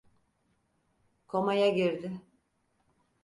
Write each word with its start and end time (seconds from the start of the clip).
Komaya 1.27 1.69
girdi. 1.69 2.21